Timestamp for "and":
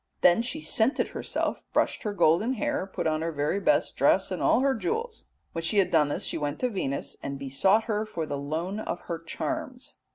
4.31-4.41, 7.21-7.37